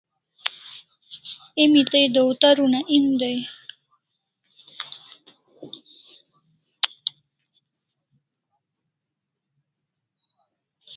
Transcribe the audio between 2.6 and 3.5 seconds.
una en dai